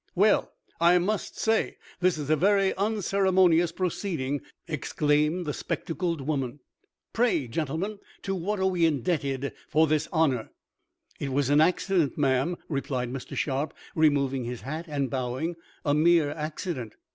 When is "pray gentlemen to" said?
7.13-8.33